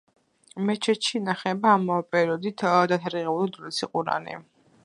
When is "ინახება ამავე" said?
1.19-2.07